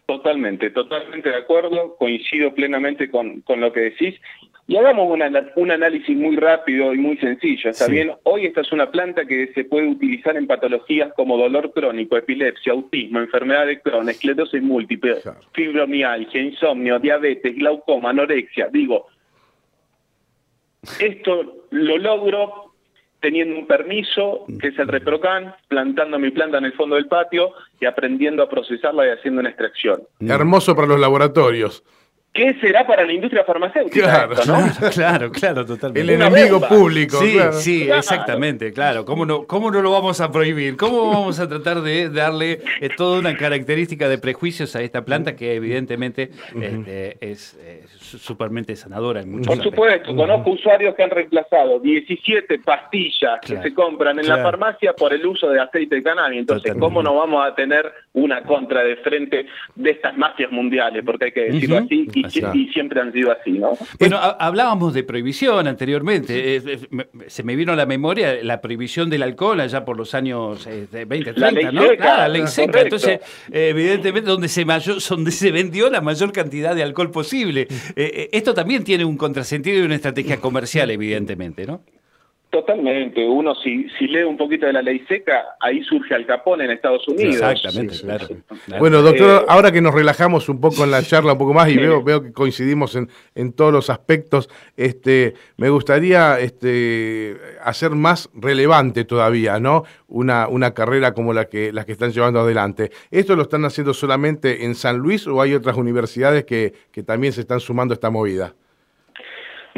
Totalmente, 0.06 0.70
totalmente 0.70 1.30
de 1.30 1.36
acuerdo, 1.36 1.98
coincido 1.98 2.54
plenamente 2.56 3.12
con, 3.12 3.42
con 3.42 3.60
lo 3.60 3.74
que 3.74 3.82
decís. 3.82 4.16
Y 4.70 4.78
hagamos 4.78 5.10
un 5.56 5.72
análisis 5.72 6.16
muy 6.16 6.36
rápido 6.36 6.94
y 6.94 7.00
muy 7.00 7.18
sencillo. 7.18 7.72
Está 7.72 7.88
bien, 7.88 8.12
hoy 8.22 8.46
esta 8.46 8.62
es 8.62 8.72
una 8.72 8.92
planta 8.92 9.26
que 9.26 9.52
se 9.56 9.64
puede 9.64 9.88
utilizar 9.88 10.38
en 10.38 10.46
patologías 10.46 11.12
como 11.16 11.40
dolor 11.40 11.74
crónico, 11.74 12.16
epilepsia, 12.16 12.74
autismo, 12.74 13.18
enfermedad 13.18 13.66
de 13.66 13.82
Crohn, 13.82 14.08
esclerosis 14.10 14.62
múltiple, 14.62 15.16
fibromialgia, 15.54 16.40
insomnio, 16.40 17.00
diabetes, 17.00 17.56
glaucoma, 17.56 18.12
anorexia. 18.12 18.68
Digo, 18.72 19.08
esto 21.00 21.66
lo 21.72 21.98
logro 21.98 22.76
teniendo 23.22 23.58
un 23.58 23.66
permiso, 23.66 24.46
que 24.62 24.68
es 24.68 24.78
el 24.78 24.88
ReproCan, 24.88 25.56
plantando 25.68 26.20
mi 26.20 26.30
planta 26.30 26.60
en 26.60 26.66
el 26.66 26.74
fondo 26.74 26.96
del 26.96 27.08
patio 27.08 27.54
y 27.82 27.88
aprendiendo 27.88 28.44
a 28.44 28.50
procesarla 28.50 29.08
y 29.08 29.10
haciendo 29.10 29.40
una 29.40 29.50
extracción. 29.50 30.04
Hermoso 30.20 30.76
para 30.76 30.88
los 30.88 31.00
laboratorios. 31.00 31.84
¿Qué 32.32 32.54
será 32.62 32.86
para 32.86 33.06
la 33.06 33.12
industria 33.12 33.44
farmacéutica? 33.44 34.28
Claro, 34.28 34.36
claro, 34.94 35.32
claro, 35.32 35.66
totalmente. 35.66 36.02
El 36.02 36.22
enemigo 36.22 36.62
público. 36.62 37.20
Sí, 37.20 37.38
sí, 37.54 37.90
exactamente, 37.90 38.72
claro. 38.72 39.04
¿Cómo 39.04 39.26
no, 39.26 39.46
¿Cómo 39.46 39.72
no 39.72 39.82
lo 39.82 39.92
vamos 39.92 40.22
a 40.22 40.32
prohibir? 40.32 40.78
¿Cómo 40.78 41.10
vamos 41.10 41.40
a 41.40 41.50
tratar 41.50 41.82
de 41.82 42.10
darle 42.10 42.62
eh, 42.82 42.90
toda 42.96 43.20
una 43.20 43.36
característica 43.36 44.08
de 44.08 44.20
prejuicios 44.20 44.76
a 44.76 44.82
esta 44.82 45.04
planta 45.04 45.36
que 45.36 45.56
evidentemente 45.56 46.30
este, 46.62 47.18
es 47.20 47.58
supermente 48.10 48.76
sanadora 48.76 49.22
en 49.22 49.32
muchos 49.32 49.48
Por 49.48 49.64
supuesto, 49.64 50.16
conozco 50.16 50.52
usuarios 50.52 50.96
que 50.96 51.04
han 51.04 51.10
reemplazado 51.10 51.80
17 51.80 52.60
pastillas 52.60 53.40
que 53.42 53.58
se 53.58 53.74
compran 53.74 54.20
en 54.20 54.28
la 54.28 54.38
farmacia 54.38 54.94
por 54.94 55.14
el 55.14 55.26
uso 55.26 55.50
de 55.50 55.60
aceite 55.60 55.96
de 55.96 56.04
cannabis. 56.04 56.40
Entonces, 56.40 56.76
¿cómo 56.80 57.02
no 57.04 57.16
vamos 57.16 57.46
a 57.46 57.56
tener 57.56 57.92
una 58.14 58.44
contra 58.44 58.84
de 58.84 58.98
frente 58.98 59.46
de 59.76 59.90
estas 59.92 60.18
mafias 60.18 60.52
mundiales, 60.52 61.04
porque 61.06 61.26
hay 61.26 61.32
que 61.32 61.42
decirlo 61.52 61.78
así, 61.78 62.08
y, 62.14 62.70
siempre 62.70 63.02
han 63.02 63.12
sido 63.12 63.32
así, 63.32 63.52
¿no? 63.52 63.78
Bueno, 64.00 64.18
hablábamos 64.18 64.94
de 64.94 65.04
prohibición 65.04 65.68
anteriormente, 65.68 66.62
se 67.28 67.44
me 67.44 67.56
vino 67.56 67.74
a 67.74 67.76
la 67.76 67.86
memoria 67.86 68.44
la 68.44 68.62
prohibición 68.62 69.10
del 69.10 69.24
alcohol 69.24 69.60
allá 69.60 69.86
por 69.86 69.98
los 69.98 70.14
años 70.14 70.68
20, 70.92 71.34
30, 71.34 71.72
¿no? 71.72 71.94
la 71.94 72.28
ley 72.28 72.48
seca. 72.48 72.82
Entonces, 72.82 73.20
evidentemente, 73.52 74.30
donde 74.30 74.48
se, 74.48 74.66
mayor, 74.66 74.98
donde 75.10 75.32
se 75.32 75.52
vendió 75.52 75.90
la 75.90 76.02
mayor 76.02 76.32
cantidad 76.32 76.76
de 76.76 76.84
alcohol 76.84 77.12
posible. 77.12 77.68
Esto 78.00 78.54
también 78.54 78.84
tiene 78.84 79.04
un 79.06 79.18
contrasentido 79.18 79.80
y 79.80 79.82
una 79.82 79.96
estrategia 79.96 80.40
comercial, 80.40 80.90
evidentemente, 80.92 81.66
¿no? 81.66 81.84
Totalmente. 82.50 83.28
Uno, 83.28 83.54
si, 83.54 83.88
si 84.00 84.08
lee 84.08 84.24
un 84.24 84.36
poquito 84.36 84.66
de 84.66 84.74
la 84.74 84.82
ley 84.82 85.06
seca, 85.08 85.56
ahí 85.60 85.84
surge 85.84 86.16
Al 86.16 86.26
Capone 86.26 86.66
en 86.66 86.72
Estados 86.72 87.08
Unidos. 87.08 87.36
Exactamente, 87.36 87.96
claro, 88.00 88.28
Bueno, 88.80 89.04
doctor, 89.04 89.44
eh, 89.44 89.46
ahora 89.48 89.72
que 89.72 89.82
nos 89.82 89.94
relajamos 89.94 90.50
un 90.50 90.60
poco 90.60 90.84
en 90.84 90.90
la 90.90 91.04
charla, 91.04 91.34
un 91.34 91.38
poco 91.38 91.54
más, 91.54 91.70
y 91.70 91.78
veo, 91.78 92.04
veo 92.04 92.24
que 92.24 92.34
coincidimos 92.34 92.96
en, 92.96 93.08
en 93.36 93.54
todos 93.54 93.72
los 93.72 93.92
aspectos, 93.92 94.50
este, 94.78 95.36
me 95.58 95.70
gustaría 95.70 96.40
este, 96.40 97.38
hacer 97.64 97.92
más 97.92 98.32
relevante 98.34 99.06
todavía, 99.06 99.60
¿no? 99.60 99.84
Una, 100.08 100.48
una 100.48 100.74
carrera 100.74 101.14
como 101.14 101.34
la 101.34 101.46
que, 101.46 101.72
las 101.72 101.86
que 101.86 101.92
están 101.92 102.12
llevando 102.12 102.40
adelante. 102.40 102.90
¿Esto 103.12 103.36
lo 103.36 103.44
están 103.44 103.64
haciendo 103.66 103.94
solamente 103.94 104.66
en 104.66 104.74
San 104.74 104.98
Luis 104.98 105.28
o 105.28 105.40
hay 105.40 105.54
otras 105.54 105.78
universidades 105.78 106.46
que, 106.46 106.74
que 106.92 107.04
también 107.04 107.32
se 107.32 107.42
están 107.42 107.60
sumando 107.60 107.94
a 107.94 107.96
esta 107.96 108.10
movida? 108.10 108.56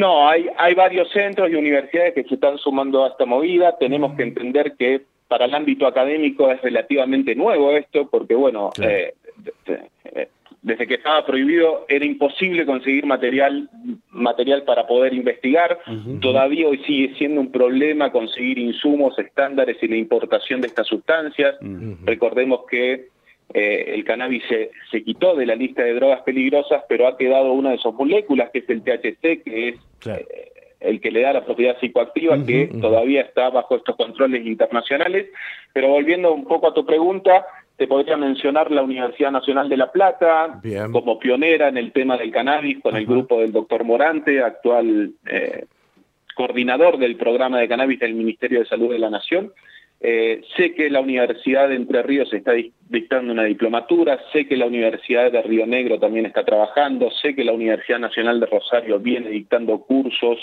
No, 0.02 0.28
hay, 0.28 0.48
hay 0.58 0.74
varios 0.74 1.12
centros 1.12 1.52
y 1.52 1.54
universidades 1.54 2.16
que 2.16 2.24
se 2.24 2.34
están 2.34 2.58
sumando 2.58 3.06
a 3.06 3.10
esta 3.10 3.26
movida. 3.26 3.78
Tenemos 3.78 4.16
que 4.16 4.24
entender 4.24 4.74
que 4.76 5.02
para 5.28 5.46
el 5.46 5.54
ámbito 5.54 5.86
académico 5.86 6.50
es 6.50 6.60
relativamente 6.60 7.36
nuevo 7.36 7.72
esto, 7.78 8.10
porque 8.10 8.34
bueno, 8.34 8.72
eh, 8.82 9.14
desde 10.64 10.88
que 10.88 10.96
estaba 10.96 11.24
prohibido 11.24 11.86
era 11.88 12.04
imposible 12.04 12.66
conseguir 12.66 13.06
material, 13.06 13.70
material 14.10 14.64
para 14.64 14.88
poder 14.88 15.14
investigar. 15.14 15.78
Todavía 16.20 16.68
hoy 16.68 16.80
sigue 16.80 17.14
siendo 17.20 17.40
un 17.40 17.52
problema 17.52 18.12
conseguir 18.12 18.58
insumos, 18.58 19.20
estándares 19.20 19.78
y 19.84 19.88
la 19.88 19.98
importación 19.98 20.62
de 20.62 20.68
estas 20.68 20.88
sustancias. 20.88 21.58
Recordemos 22.06 22.62
que 22.68 23.10
eh, 23.54 23.94
el 23.96 24.04
cannabis 24.04 24.44
se, 24.92 25.04
quitó 25.04 25.36
de 25.36 25.46
la 25.46 25.56
lista 25.56 25.84
de 25.84 25.94
drogas 25.94 26.22
peligrosas, 26.22 26.84
pero 26.88 27.08
ha 27.08 27.18
quedado 27.18 27.54
una 27.54 27.72
de 27.72 27.78
sus 27.78 27.94
moléculas, 27.94 28.50
que 28.52 28.60
es 28.60 28.70
el 28.70 28.84
THC, 28.84 29.44
que 29.44 29.70
es 29.70 29.76
eh, 30.06 30.52
el 30.80 31.00
que 31.02 31.12
le 31.12 31.22
da 31.22 31.34
la 31.34 31.46
propiedad 31.46 31.78
psicoactiva, 31.80 32.44
que 32.46 32.70
todavía 32.80 33.22
está 33.22 33.50
bajo 33.50 33.76
estos 33.76 33.96
controles 33.96 34.46
internacionales. 34.46 35.28
Pero 35.74 35.90
volviendo 35.90 36.34
un 36.34 36.46
poco 36.46 36.68
a 36.68 36.74
tu 36.74 36.86
pregunta, 36.86 37.46
te 37.78 37.88
podría 37.88 38.16
mencionar 38.18 38.72
la 38.72 38.84
Universidad 38.84 39.32
Nacional 39.32 39.68
de 39.68 39.78
La 39.78 39.92
Plata 39.92 40.62
como 40.92 41.20
pionera 41.20 41.68
en 41.68 41.78
el 41.78 41.92
tema 41.92 42.18
del 42.18 42.32
cannabis 42.32 42.80
con 42.80 42.96
el 42.96 43.06
grupo 43.06 43.40
del 43.42 43.52
doctor 43.52 43.84
Morante, 43.84 44.42
actual 44.42 45.12
eh, 45.26 45.66
coordinador 46.36 46.98
del 46.98 47.16
programa 47.16 47.60
de 47.60 47.68
cannabis 47.68 48.00
del 48.00 48.14
Ministerio 48.14 48.60
de 48.60 48.66
Salud 48.66 48.92
de 48.92 49.00
la 49.00 49.10
Nación. 49.10 49.52
Eh, 50.04 50.42
sé 50.58 50.74
que 50.74 50.90
la 50.90 51.00
Universidad 51.00 51.70
de 51.70 51.76
Entre 51.76 52.02
Ríos 52.02 52.34
está 52.34 52.54
dictando 52.90 53.32
una 53.32 53.44
diplomatura, 53.44 54.20
sé 54.34 54.48
que 54.48 54.58
la 54.58 54.66
Universidad 54.66 55.32
de 55.32 55.44
Río 55.44 55.68
Negro 55.68 56.00
también 56.00 56.26
está 56.26 56.44
trabajando, 56.44 57.12
sé 57.12 57.36
que 57.36 57.44
la 57.44 57.54
Universidad 57.54 58.00
Nacional 58.00 58.40
de 58.40 58.48
Rosario 58.48 58.98
viene 58.98 59.30
dictando 59.30 59.80
cursos 59.82 60.40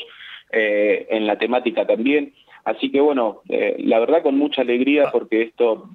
eh, 0.53 1.09
en 1.11 1.27
la 1.27 1.37
temática 1.39 1.85
también. 1.85 2.33
Así 2.69 2.91
que 2.91 3.01
bueno, 3.01 3.41
eh, 3.49 3.77
la 3.79 3.99
verdad 3.99 4.23
con 4.23 4.37
mucha 4.37 4.61
alegría 4.61 5.11
porque 5.11 5.41
esto 5.41 5.89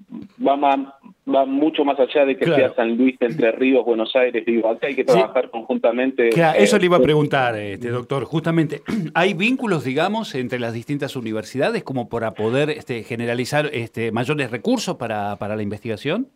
va, 0.46 0.56
va 0.56 1.46
mucho 1.46 1.86
más 1.86 2.00
allá 2.00 2.26
de 2.26 2.36
que 2.36 2.46
sea 2.46 2.74
San 2.74 2.98
Luis, 2.98 3.16
Entre 3.20 3.52
Ríos, 3.52 3.86
Buenos 3.86 4.16
Aires, 4.16 4.44
digo, 4.44 4.68
acá 4.70 4.88
hay 4.88 4.96
que 4.96 5.04
trabajar 5.04 5.52
conjuntamente. 5.52 6.30
eso 6.58 6.80
le 6.80 6.86
iba 6.86 6.98
a 6.98 7.02
preguntar, 7.02 7.56
este, 7.56 7.90
doctor, 7.90 8.24
justamente, 8.26 8.82
¿hay 9.14 9.36
vínculos, 9.36 9.84
digamos, 9.84 10.34
entre 10.34 10.60
las 10.60 10.74
distintas 10.74 11.16
universidades 11.16 11.84
como 11.84 12.10
para 12.10 12.34
poder 12.34 12.72
este, 12.72 13.04
generalizar 13.04 13.70
este, 13.72 14.12
mayores 14.12 14.50
recursos 14.50 14.96
para, 14.96 15.36
para 15.36 15.56
la 15.56 15.62
investigación? 15.62 16.28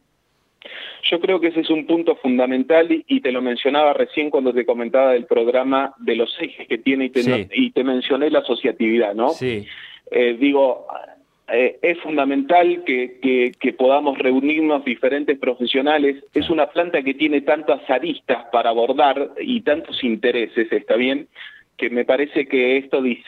Yo 1.09 1.19
creo 1.19 1.39
que 1.39 1.47
ese 1.47 1.61
es 1.61 1.69
un 1.69 1.87
punto 1.87 2.15
fundamental 2.17 2.87
y, 3.07 3.21
te 3.21 3.31
lo 3.31 3.41
mencionaba 3.41 3.93
recién 3.93 4.29
cuando 4.29 4.53
te 4.53 4.65
comentaba 4.65 5.13
del 5.13 5.25
programa 5.25 5.95
de 5.97 6.15
los 6.15 6.35
ejes 6.39 6.67
que 6.67 6.77
tiene 6.77 7.05
y 7.05 7.09
te, 7.09 7.49
y 7.53 7.71
te 7.71 7.83
mencioné 7.83 8.29
la 8.29 8.39
asociatividad, 8.39 9.15
¿no? 9.15 9.29
Sí. 9.29 9.65
Eh, 10.11 10.37
digo, 10.39 10.87
eh, 11.47 11.79
es 11.81 11.99
fundamental 11.99 12.83
que, 12.85 13.53
que, 13.59 13.73
podamos 13.73 14.17
reunirnos 14.17 14.83
diferentes 14.83 15.37
profesionales. 15.39 16.23
Es 16.33 16.49
una 16.49 16.67
planta 16.67 17.01
que 17.03 17.13
tiene 17.13 17.41
tantas 17.41 17.89
aristas 17.89 18.45
para 18.51 18.69
abordar 18.69 19.31
y 19.39 19.61
tantos 19.61 20.03
intereses, 20.03 20.71
¿está 20.71 20.95
bien? 20.95 21.27
Que 21.77 21.89
me 21.89 22.05
parece 22.05 22.47
que 22.47 22.77
esto 22.77 23.01
de 23.01 23.23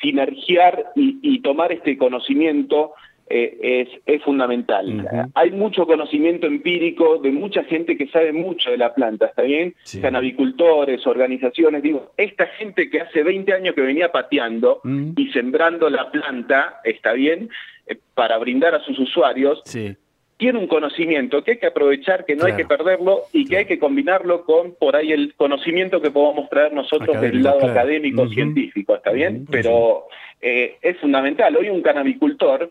sinergiar 0.00 0.92
y, 0.96 1.18
y 1.22 1.40
tomar 1.40 1.72
este 1.72 1.96
conocimiento 1.96 2.92
eh, 3.34 3.88
es, 4.04 4.22
fundamental. 4.22 5.30
Hay 5.34 5.52
mucho 5.52 5.86
conocimiento 5.86 6.46
empírico 6.46 7.16
de 7.16 7.30
mucha 7.30 7.64
gente 7.64 7.96
que 7.96 8.06
sabe 8.08 8.32
mucho 8.32 8.70
de 8.70 8.76
la 8.76 8.94
planta, 8.94 9.26
¿está 9.26 9.42
bien? 9.42 9.74
Canabicultores, 10.02 11.06
organizaciones, 11.06 11.82
digo, 11.82 12.12
esta 12.18 12.46
gente 12.46 12.90
que 12.90 13.00
hace 13.00 13.22
20 13.22 13.54
años 13.54 13.74
que 13.74 13.80
venía 13.80 14.12
pateando 14.12 14.82
y 15.16 15.28
sembrando 15.32 15.88
la 15.88 16.10
planta, 16.10 16.80
¿está 16.84 17.14
bien? 17.14 17.48
Eh, 17.86 17.96
para 18.14 18.36
brindar 18.36 18.74
a 18.74 18.80
sus 18.80 18.98
usuarios, 18.98 19.62
tiene 20.36 20.58
un 20.58 20.66
conocimiento 20.66 21.42
que 21.42 21.52
hay 21.52 21.58
que 21.58 21.68
aprovechar, 21.68 22.26
que 22.26 22.36
no 22.36 22.44
hay 22.44 22.54
que 22.54 22.66
perderlo 22.66 23.22
y 23.32 23.46
que 23.46 23.56
hay 23.58 23.64
que 23.64 23.78
combinarlo 23.78 24.44
con 24.44 24.74
por 24.74 24.94
ahí 24.94 25.12
el 25.12 25.34
conocimiento 25.36 26.02
que 26.02 26.10
podamos 26.10 26.50
traer 26.50 26.74
nosotros 26.74 27.18
del 27.18 27.42
lado 27.42 27.64
académico, 27.64 28.28
científico, 28.28 28.96
¿está 28.96 29.12
bien? 29.12 29.46
Pero 29.50 30.08
eh, 30.42 30.76
es 30.82 30.98
fundamental. 30.98 31.56
Hoy 31.56 31.70
un 31.70 31.80
canabicultor 31.80 32.70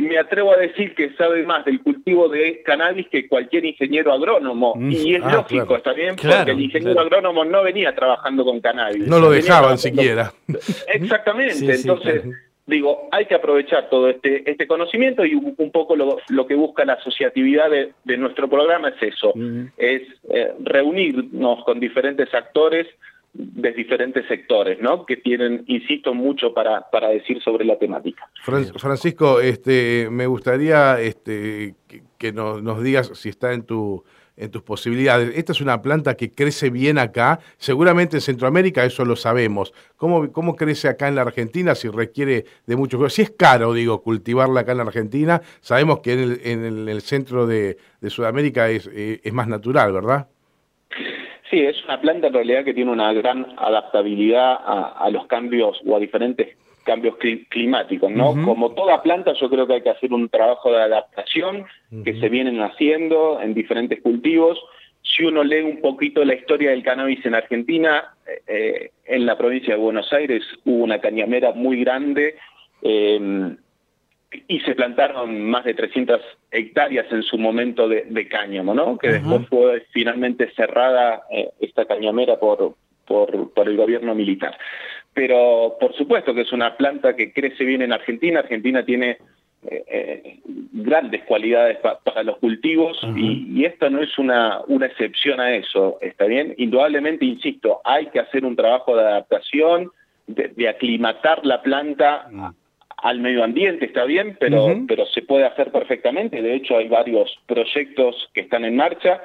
me 0.00 0.18
atrevo 0.18 0.52
a 0.52 0.56
decir 0.56 0.94
que 0.94 1.12
sabe 1.14 1.44
más 1.44 1.64
del 1.64 1.82
cultivo 1.82 2.28
de 2.28 2.62
cannabis 2.62 3.08
que 3.08 3.28
cualquier 3.28 3.64
ingeniero 3.64 4.12
agrónomo. 4.12 4.74
Mm. 4.74 4.90
Y 4.90 5.14
es 5.14 5.22
ah, 5.22 5.32
lógico, 5.32 5.76
está 5.76 5.92
bien, 5.92 6.16
porque 6.16 6.50
el 6.50 6.60
ingeniero 6.60 7.00
agrónomo 7.00 7.44
no 7.44 7.62
venía 7.62 7.94
trabajando 7.94 8.44
con 8.44 8.60
cannabis. 8.60 9.06
No 9.06 9.20
lo 9.20 9.30
dejaban 9.30 9.78
siquiera. 9.78 10.32
Exactamente, 10.88 11.74
entonces... 11.74 12.24
Digo, 12.64 13.08
hay 13.10 13.26
que 13.26 13.34
aprovechar 13.34 13.90
todo 13.90 14.08
este, 14.08 14.48
este 14.48 14.68
conocimiento 14.68 15.24
y 15.24 15.34
un, 15.34 15.72
poco 15.72 15.96
lo, 15.96 16.18
lo, 16.28 16.46
que 16.46 16.54
busca 16.54 16.84
la 16.84 16.92
asociatividad 16.92 17.68
de, 17.68 18.16
nuestro 18.16 18.48
programa 18.48 18.90
es 18.90 19.02
eso, 19.02 19.32
mm. 19.34 19.64
es 19.76 20.02
eh, 20.30 20.52
reunirnos 20.60 21.64
con 21.64 21.80
diferentes 21.80 22.32
actores 22.32 22.86
de 23.34 23.72
diferentes 23.72 24.26
sectores, 24.28 24.78
¿no? 24.80 25.06
Que 25.06 25.16
tienen, 25.16 25.64
insisto, 25.66 26.12
mucho 26.12 26.52
para, 26.52 26.90
para 26.90 27.08
decir 27.08 27.42
sobre 27.42 27.64
la 27.64 27.78
temática. 27.78 28.28
Francisco, 28.42 29.40
este, 29.40 30.08
me 30.10 30.26
gustaría 30.26 31.00
este, 31.00 31.74
que, 32.18 32.32
nos, 32.32 32.62
nos, 32.62 32.82
digas 32.82 33.10
si 33.14 33.30
está 33.30 33.54
en 33.54 33.64
tu 33.64 34.04
en 34.36 34.50
tus 34.50 34.62
posibilidades. 34.62 35.32
Esta 35.36 35.52
es 35.52 35.60
una 35.60 35.82
planta 35.82 36.14
que 36.14 36.30
crece 36.30 36.70
bien 36.70 36.98
acá, 36.98 37.40
seguramente 37.58 38.16
en 38.16 38.22
Centroamérica 38.22 38.84
eso 38.84 39.04
lo 39.04 39.14
sabemos. 39.14 39.72
¿Cómo, 39.96 40.32
cómo 40.32 40.56
crece 40.56 40.88
acá 40.88 41.08
en 41.08 41.14
la 41.16 41.22
Argentina 41.22 41.74
si 41.74 41.88
requiere 41.88 42.46
de 42.66 42.76
mucho 42.76 43.08
Si 43.10 43.22
es 43.22 43.30
caro, 43.30 43.72
digo, 43.74 44.02
cultivarla 44.02 44.60
acá 44.60 44.72
en 44.72 44.78
la 44.78 44.84
Argentina, 44.84 45.42
sabemos 45.60 46.00
que 46.00 46.14
en 46.14 46.18
el, 46.18 46.40
en 46.44 46.88
el, 46.88 47.02
centro 47.02 47.46
de, 47.46 47.76
de 48.00 48.10
Sudamérica 48.10 48.70
es, 48.70 48.88
eh, 48.92 49.20
es 49.22 49.32
más 49.32 49.48
natural, 49.48 49.92
¿verdad? 49.92 50.28
Sí, 51.52 51.60
es 51.60 51.84
una 51.84 52.00
planta 52.00 52.28
en 52.28 52.32
realidad 52.32 52.64
que 52.64 52.72
tiene 52.72 52.90
una 52.90 53.12
gran 53.12 53.46
adaptabilidad 53.58 54.56
a, 54.64 55.10
los 55.10 55.26
cambios 55.26 55.78
o 55.84 55.94
a 55.94 56.00
diferentes 56.00 56.56
cambios 56.82 57.16
climáticos, 57.50 58.10
¿no? 58.10 58.32
Como 58.42 58.72
toda 58.72 59.02
planta, 59.02 59.34
yo 59.34 59.50
creo 59.50 59.66
que 59.66 59.74
hay 59.74 59.82
que 59.82 59.90
hacer 59.90 60.14
un 60.14 60.30
trabajo 60.30 60.72
de 60.72 60.80
adaptación 60.80 61.66
que 62.06 62.18
se 62.18 62.30
vienen 62.30 62.62
haciendo 62.62 63.38
en 63.42 63.52
diferentes 63.52 64.00
cultivos. 64.00 64.58
Si 65.02 65.24
uno 65.24 65.44
lee 65.44 65.60
un 65.60 65.82
poquito 65.82 66.24
la 66.24 66.34
historia 66.34 66.70
del 66.70 66.82
cannabis 66.82 67.22
en 67.26 67.34
Argentina, 67.34 68.14
eh, 68.46 68.92
en 69.04 69.26
la 69.26 69.36
provincia 69.36 69.74
de 69.74 69.80
Buenos 69.80 70.10
Aires 70.10 70.42
hubo 70.64 70.82
una 70.82 71.02
cañamera 71.02 71.52
muy 71.52 71.84
grande 71.84 72.36
eh, 72.80 73.56
y 74.48 74.60
se 74.60 74.74
plantaron 74.74 75.42
más 75.48 75.64
de 75.64 75.74
300 75.74 76.20
hectáreas 76.50 77.06
en 77.10 77.22
su 77.22 77.38
momento 77.38 77.88
de, 77.88 78.28
cáñamo, 78.28 78.74
¿no? 78.74 78.98
Que 78.98 79.12
después 79.12 79.46
fue 79.48 79.86
finalmente 79.92 80.50
cerrada 80.54 81.22
eh, 81.30 81.50
esta 81.60 81.84
cañamera 81.84 82.38
por, 82.38 82.74
por, 83.06 83.52
por, 83.52 83.68
el 83.68 83.76
gobierno 83.76 84.14
militar. 84.14 84.56
Pero 85.14 85.76
por 85.78 85.94
supuesto 85.94 86.34
que 86.34 86.42
es 86.42 86.52
una 86.52 86.76
planta 86.76 87.14
que 87.14 87.32
crece 87.32 87.64
bien 87.64 87.82
en 87.82 87.92
Argentina. 87.92 88.40
Argentina 88.40 88.84
tiene 88.84 89.18
eh, 89.64 89.84
eh, 89.86 90.40
grandes 90.72 91.22
cualidades 91.22 91.78
para 91.78 92.24
los 92.24 92.38
cultivos 92.38 92.98
y, 93.14 93.46
y, 93.48 93.64
esta 93.64 93.90
no 93.90 94.02
es 94.02 94.18
una, 94.18 94.60
una 94.66 94.86
excepción 94.86 95.38
a 95.38 95.54
eso, 95.54 95.98
¿está 96.00 96.24
bien? 96.24 96.54
Indudablemente, 96.58 97.24
insisto, 97.24 97.80
hay 97.84 98.06
que 98.06 98.18
hacer 98.18 98.44
un 98.44 98.56
trabajo 98.56 98.96
de 98.96 99.02
adaptación, 99.02 99.92
de, 100.26 100.68
aclimatar 100.68 101.46
la 101.46 101.62
planta 101.62 102.28
al 103.02 103.18
medio 103.18 103.42
ambiente, 103.42 103.86
está 103.86 104.04
bien, 104.04 104.36
pero, 104.38 104.68
pero 104.86 105.06
se 105.06 105.22
puede 105.22 105.44
hacer 105.44 105.72
perfectamente. 105.72 106.40
De 106.40 106.54
hecho, 106.54 106.76
hay 106.76 106.88
varios 106.88 107.36
proyectos 107.46 108.30
que 108.32 108.42
están 108.42 108.64
en 108.64 108.76
marcha 108.76 109.20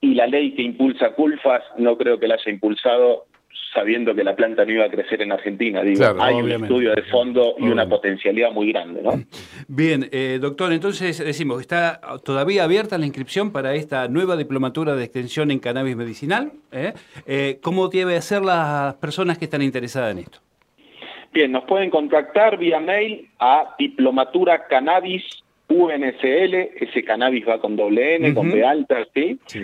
y 0.00 0.14
la 0.14 0.26
ley 0.26 0.54
que 0.54 0.62
impulsa 0.62 1.10
Culfas 1.10 1.62
no 1.76 1.98
creo 1.98 2.18
que 2.18 2.26
la 2.26 2.34
haya 2.34 2.50
impulsado 2.50 3.26
sabiendo 3.74 4.14
que 4.14 4.24
la 4.24 4.34
planta 4.36 4.64
no 4.64 4.72
iba 4.72 4.84
a 4.84 4.88
crecer 4.88 5.20
en 5.20 5.32
Argentina. 5.32 5.82
Digo, 5.82 6.04
hay 6.18 6.36
un 6.36 6.50
estudio 6.50 6.94
de 6.94 7.02
fondo 7.02 7.56
y 7.58 7.64
una 7.68 7.86
potencialidad 7.88 8.52
muy 8.52 8.72
grande, 8.72 9.02
¿no? 9.02 9.12
Bien, 9.68 10.08
eh, 10.12 10.38
doctor, 10.40 10.72
entonces 10.72 11.18
decimos, 11.18 11.60
¿está 11.60 12.00
todavía 12.24 12.64
abierta 12.64 12.96
la 12.96 13.06
inscripción 13.06 13.52
para 13.52 13.74
esta 13.74 14.08
nueva 14.08 14.36
diplomatura 14.36 14.94
de 14.94 15.04
extensión 15.04 15.50
en 15.50 15.58
cannabis 15.58 15.96
medicinal? 15.96 16.52
¿Eh? 16.72 16.92
Eh, 17.26 17.58
cómo 17.60 17.88
debe 17.88 18.16
hacer 18.16 18.42
las 18.42 18.94
personas 18.94 19.38
que 19.38 19.46
están 19.46 19.60
interesadas 19.60 20.12
en 20.12 20.18
esto? 20.20 20.38
Bien, 21.34 21.52
nos 21.52 21.64
pueden 21.64 21.90
contactar 21.90 22.56
vía 22.56 22.80
mail 22.80 23.28
a 23.38 23.74
diplomatura 23.78 24.66
cannabis 24.66 25.22
UNSL, 25.68 26.54
ese 26.80 27.04
cannabis 27.04 27.46
va 27.46 27.60
con 27.60 27.76
doble 27.76 28.16
N, 28.16 28.34
con 28.34 28.50
B 28.50 28.64
alta, 28.64 29.06
¿sí? 29.12 29.38
sí 29.46 29.60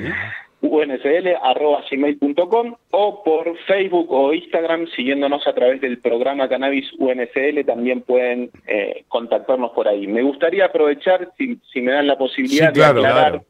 unsl.gmail.com 0.63 2.75
o 2.91 3.25
por 3.25 3.57
Facebook 3.67 4.13
o 4.13 4.35
Instagram 4.35 4.87
siguiéndonos 4.95 5.47
a 5.47 5.55
través 5.55 5.81
del 5.81 5.99
programa 5.99 6.49
Cannabis 6.49 6.91
UNSL 6.99 7.65
también 7.65 8.03
pueden 8.03 8.51
eh, 8.67 9.05
contactarnos 9.09 9.71
por 9.73 9.89
ahí. 9.89 10.07
Me 10.07 10.23
gustaría 10.23 10.67
aprovechar, 10.67 11.31
si, 11.39 11.59
me 11.81 11.93
dan 11.93 12.07
la 12.07 12.19
posibilidad 12.19 12.71
de 12.73 12.85
aclarar, 12.85 13.43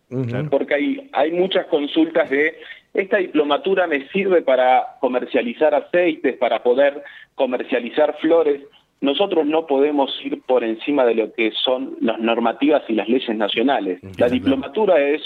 porque 0.51 0.75
hay, 0.75 1.11
hay 1.13 1.33
muchas 1.33 1.67
consultas 1.67 2.31
de 2.31 2.55
esta 2.95 3.19
diplomatura 3.19 3.87
me 3.87 4.09
sirve 4.09 4.43
para 4.43 4.97
comercializar 5.01 5.75
aceites, 5.75 6.37
para 6.37 6.63
poder 6.63 7.03
comercializar 7.35 8.17
flores. 8.19 8.63
Nosotros 9.01 9.47
no 9.47 9.67
podemos 9.67 10.11
ir 10.25 10.43
por 10.43 10.65
encima 10.65 11.05
de 11.05 11.15
lo 11.15 11.33
que 11.33 11.53
son 11.53 11.97
las 12.01 12.19
normativas 12.19 12.83
y 12.89 12.95
las 12.95 13.09
leyes 13.09 13.35
nacionales. 13.37 14.01
La 14.19 14.29
diplomatura 14.29 15.01
es 15.01 15.23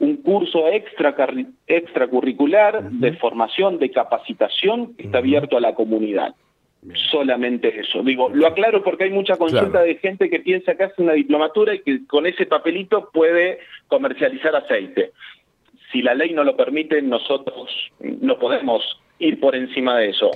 un 0.00 0.16
curso 0.18 0.68
extra, 0.68 1.14
extracurricular 1.66 2.90
de 2.90 3.12
formación, 3.14 3.78
de 3.78 3.90
capacitación 3.90 4.94
que 4.94 5.04
está 5.04 5.18
abierto 5.18 5.56
a 5.56 5.60
la 5.60 5.74
comunidad. 5.74 6.34
Solamente 7.10 7.80
eso. 7.80 8.02
Digo, 8.02 8.28
lo 8.28 8.46
aclaro 8.46 8.84
porque 8.84 9.04
hay 9.04 9.10
mucha 9.10 9.36
consulta 9.36 9.82
de 9.82 9.96
gente 9.96 10.30
que 10.30 10.40
piensa 10.40 10.76
que 10.76 10.84
hace 10.84 11.02
una 11.02 11.12
diplomatura 11.12 11.74
y 11.74 11.80
que 11.80 12.06
con 12.06 12.24
ese 12.26 12.46
papelito 12.46 13.10
puede 13.12 13.58
comercializar 13.88 14.54
aceite. 14.54 15.12
Si 15.92 16.02
la 16.02 16.14
ley 16.14 16.32
no 16.32 16.44
lo 16.44 16.56
permite, 16.56 17.00
nosotros 17.02 17.70
no 18.00 18.38
podemos 18.38 18.82
ir 19.18 19.40
por 19.40 19.56
encima 19.56 19.98
de 19.98 20.10
eso. 20.10 20.30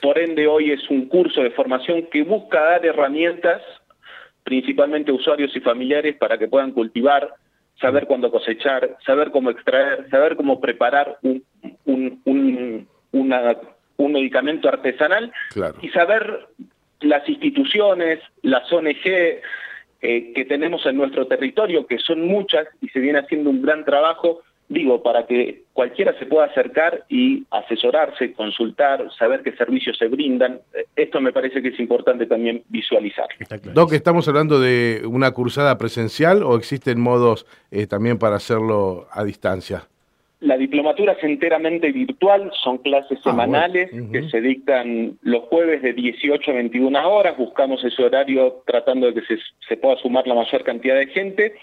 Por 0.00 0.18
ende, 0.18 0.46
hoy 0.46 0.72
es 0.72 0.88
un 0.90 1.06
curso 1.06 1.42
de 1.42 1.50
formación 1.50 2.08
que 2.10 2.22
busca 2.22 2.60
dar 2.60 2.84
herramientas, 2.84 3.62
principalmente 4.42 5.10
a 5.10 5.14
usuarios 5.14 5.54
y 5.54 5.60
familiares, 5.60 6.16
para 6.16 6.38
que 6.38 6.48
puedan 6.48 6.72
cultivar 6.72 7.34
saber 7.80 8.06
cuándo 8.06 8.30
cosechar, 8.30 8.96
saber 9.04 9.30
cómo 9.30 9.50
extraer, 9.50 10.08
saber 10.10 10.36
cómo 10.36 10.60
preparar 10.60 11.18
un, 11.22 11.44
un, 11.84 12.88
un 13.96 14.12
medicamento 14.12 14.68
artesanal 14.68 15.32
y 15.80 15.88
saber 15.90 16.46
las 17.00 17.28
instituciones, 17.28 18.20
las 18.42 18.72
ONG 18.72 19.06
eh, 20.04 20.32
que 20.34 20.44
tenemos 20.48 20.84
en 20.86 20.96
nuestro 20.96 21.26
territorio, 21.26 21.86
que 21.86 21.98
son 21.98 22.26
muchas 22.26 22.66
y 22.80 22.88
se 22.88 23.00
viene 23.00 23.18
haciendo 23.20 23.50
un 23.50 23.62
gran 23.62 23.84
trabajo, 23.84 24.42
digo, 24.72 25.02
para 25.02 25.26
que 25.26 25.62
cualquiera 25.72 26.18
se 26.18 26.26
pueda 26.26 26.46
acercar 26.46 27.04
y 27.08 27.44
asesorarse, 27.50 28.32
consultar, 28.32 29.08
saber 29.18 29.42
qué 29.42 29.52
servicios 29.52 29.96
se 29.98 30.08
brindan. 30.08 30.60
Esto 30.96 31.20
me 31.20 31.32
parece 31.32 31.62
que 31.62 31.68
es 31.68 31.80
importante 31.80 32.26
también 32.26 32.62
visualizar. 32.68 33.28
Doc, 33.74 33.92
¿estamos 33.92 34.26
hablando 34.28 34.60
de 34.60 35.02
una 35.06 35.30
cursada 35.32 35.78
presencial 35.78 36.42
o 36.42 36.56
existen 36.56 37.00
modos 37.00 37.46
eh, 37.70 37.86
también 37.86 38.18
para 38.18 38.36
hacerlo 38.36 39.06
a 39.12 39.24
distancia? 39.24 39.88
La 40.42 40.56
diplomatura 40.56 41.12
es 41.12 41.22
enteramente 41.22 41.92
virtual, 41.92 42.50
son 42.64 42.78
clases 42.78 43.16
ah, 43.20 43.30
semanales 43.30 43.90
que 44.10 44.28
se 44.28 44.40
dictan 44.40 45.16
los 45.22 45.44
jueves 45.44 45.82
de 45.82 45.92
18 45.92 46.50
a 46.50 46.54
21 46.54 47.08
horas, 47.08 47.36
buscamos 47.36 47.84
ese 47.84 48.02
horario 48.02 48.62
tratando 48.66 49.06
de 49.06 49.14
que 49.14 49.20
se, 49.22 49.38
se 49.68 49.76
pueda 49.76 49.96
sumar 49.98 50.26
la 50.26 50.34
mayor 50.34 50.64
cantidad 50.64 50.96
de 50.96 51.06
gente. 51.06 51.54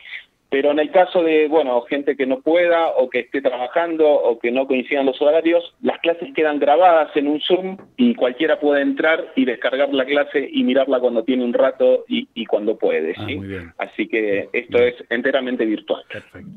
Pero 0.50 0.72
en 0.72 0.80
el 0.80 0.92
caso 0.92 1.22
de, 1.22 1.48
bueno, 1.48 1.82
gente 1.82 2.16
que 2.16 2.26
no 2.26 2.42
pueda 2.42 2.88
o 2.98 3.10
que 3.10 3.20
esté 3.20 3.42
trabajando 3.42 4.10
o 4.10 4.40
que 4.40 4.52
no 4.52 4.66
coincidan 4.66 5.06
los 5.06 5.22
horarios, 5.22 5.64
las 5.82 6.00
clases 6.00 6.34
quedan 6.34 6.60
grabadas 6.60 7.16
en 7.16 7.28
un 7.28 7.40
Zoom 7.40 7.78
y 7.98 8.16
cualquiera 8.16 8.60
puede 8.60 8.82
entrar 8.82 9.32
y 9.36 9.46
descargar 9.46 9.94
la 9.94 10.06
clase 10.06 10.50
y 10.52 10.64
mirarla 10.64 11.00
cuando 11.00 11.24
tiene 11.24 11.44
un 11.44 11.54
rato 11.54 12.06
y, 12.08 12.46
cuando 12.46 12.78
puede. 12.78 13.14
Ah, 13.18 13.26
¿sí? 13.28 13.40
Así 13.78 14.08
que 14.08 14.50
esto 14.52 14.80
es 14.80 14.96
enteramente 15.10 15.66
virtual. 15.66 16.04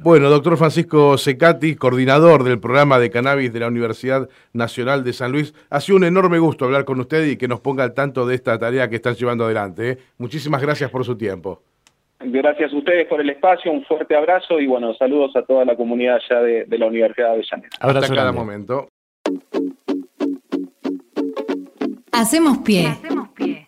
Bueno, 0.03 0.31
doctor 0.31 0.57
Francisco 0.57 1.19
Secati, 1.19 1.77
coordinador 1.77 2.45
del 2.45 2.61
programa 2.61 2.99
de 2.99 3.11
cannabis 3.11 3.53
de 3.53 3.61
la 3.61 3.69
Universidad 3.69 4.29
Nacional 4.55 5.05
de 5.05 5.13
San 5.13 5.33
Luis, 5.33 5.55
ha 5.69 5.81
sido 5.81 5.97
un 5.97 6.05
enorme 6.05 6.39
gusto 6.39 6.65
hablar 6.65 6.87
con 6.87 6.99
usted 6.99 7.27
y 7.27 7.37
que 7.37 7.49
nos 7.49 7.61
ponga 7.61 7.85
al 7.85 7.93
tanto 7.93 8.27
de 8.27 8.37
esta 8.37 8.59
tarea 8.59 8.89
que 8.89 8.97
están 8.97 9.15
llevando 9.15 9.45
adelante. 9.45 9.91
¿eh? 9.91 9.99
Muchísimas 10.17 10.63
gracias 10.63 10.91
por 10.91 11.05
su 11.05 11.17
tiempo. 11.17 11.63
Gracias 12.25 12.73
a 12.73 12.77
ustedes 12.77 13.07
por 13.09 13.21
el 13.21 13.31
espacio, 13.31 13.73
un 13.73 13.85
fuerte 13.85 14.15
abrazo 14.15 14.61
y 14.61 14.67
bueno, 14.67 14.95
saludos 14.95 15.35
a 15.37 15.43
toda 15.43 15.65
la 15.65 15.77
comunidad 15.77 16.19
ya 16.29 16.41
de, 16.41 16.67
la 16.79 16.87
Universidad 16.87 17.29
de 17.29 17.33
Avellaneda. 17.33 17.69
Hasta 17.81 18.15
cada 18.15 18.33
momento. 18.33 18.89
Hacemos 22.13 22.59
pie. 22.59 22.87
Hacemos 22.89 23.29
pie. 23.31 23.67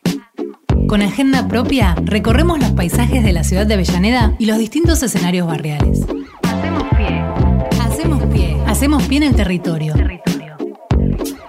Con 0.86 1.02
agenda 1.02 1.48
propia, 1.48 1.96
recorremos 2.04 2.60
los 2.60 2.72
paisajes 2.72 3.24
de 3.24 3.32
la 3.32 3.42
ciudad 3.42 3.66
de 3.66 3.74
Avellaneda 3.74 4.34
y 4.38 4.46
los 4.46 4.58
distintos 4.58 5.02
escenarios 5.02 5.46
barriales. 5.46 6.06
Hacemos 6.42 6.84
pie. 6.96 7.22
Hacemos 7.80 8.22
pie. 8.26 8.56
Hacemos 8.66 9.02
pie 9.08 9.18
en 9.18 9.22
el 9.24 9.34
territorio. 9.34 9.94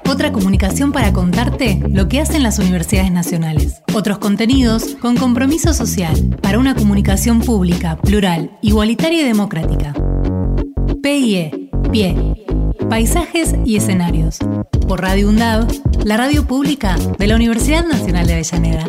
Otra 0.10 0.32
comunicación 0.32 0.92
para 0.92 1.12
contarte 1.12 1.80
lo 1.90 2.08
que 2.08 2.22
hacen 2.22 2.42
las 2.42 2.58
universidades 2.58 3.12
nacionales. 3.12 3.85
Otros 3.96 4.18
contenidos 4.18 4.98
con 5.00 5.16
compromiso 5.16 5.74
social 5.74 6.38
para 6.42 6.60
una 6.60 6.76
comunicación 6.76 7.40
pública, 7.40 7.96
plural, 7.96 8.52
igualitaria 8.62 9.22
y 9.22 9.24
democrática. 9.24 9.94
PIE, 11.02 11.70
PIE. 11.94 12.36
Paisajes 12.90 13.56
y 13.64 13.78
escenarios. 13.78 14.40
Por 14.86 15.00
Radio 15.02 15.30
UNDAV, 15.30 15.68
la 16.04 16.18
radio 16.18 16.46
pública 16.46 16.98
de 17.18 17.28
la 17.28 17.36
Universidad 17.36 17.86
Nacional 17.86 18.28
de 18.28 18.34
Avellaneda. 18.34 18.86